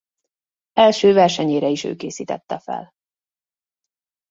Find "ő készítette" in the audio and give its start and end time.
1.83-2.59